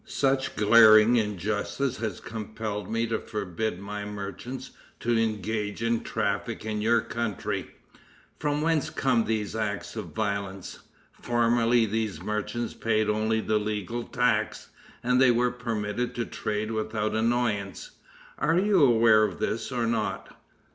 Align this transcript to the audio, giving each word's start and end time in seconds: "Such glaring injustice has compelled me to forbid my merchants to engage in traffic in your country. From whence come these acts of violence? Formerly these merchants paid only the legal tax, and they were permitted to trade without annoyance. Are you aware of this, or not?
"Such 0.03 0.55
glaring 0.55 1.17
injustice 1.17 1.97
has 1.97 2.19
compelled 2.19 2.89
me 2.91 3.05
to 3.05 3.19
forbid 3.19 3.79
my 3.79 4.03
merchants 4.03 4.71
to 4.99 5.15
engage 5.15 5.83
in 5.83 6.01
traffic 6.03 6.65
in 6.65 6.81
your 6.81 7.01
country. 7.01 7.75
From 8.39 8.61
whence 8.63 8.89
come 8.89 9.25
these 9.25 9.55
acts 9.55 9.95
of 9.95 10.05
violence? 10.07 10.79
Formerly 11.11 11.85
these 11.85 12.19
merchants 12.19 12.73
paid 12.73 13.09
only 13.11 13.41
the 13.41 13.59
legal 13.59 14.01
tax, 14.03 14.69
and 15.03 15.21
they 15.21 15.29
were 15.29 15.51
permitted 15.51 16.15
to 16.15 16.25
trade 16.25 16.71
without 16.71 17.13
annoyance. 17.13 17.91
Are 18.39 18.57
you 18.57 18.83
aware 18.83 19.23
of 19.23 19.37
this, 19.37 19.71
or 19.71 19.85
not? 19.85 20.35